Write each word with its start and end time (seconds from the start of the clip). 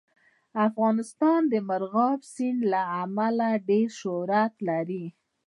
افغانستان 0.67 1.41
د 1.51 1.53
مورغاب 1.67 2.19
سیند 2.33 2.61
له 2.73 2.81
امله 3.03 3.49
ډېر 3.69 3.87
شهرت 3.99 4.53
لري. 4.69 5.05